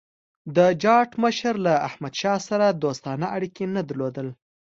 د 0.55 0.57
جاټ 0.83 1.09
مشر 1.23 1.53
له 1.65 1.73
احمدشاه 1.87 2.39
سره 2.49 2.65
دوستانه 2.83 3.25
اړیکي 3.35 3.65
نه 3.75 3.81
درلودل. 3.89 4.27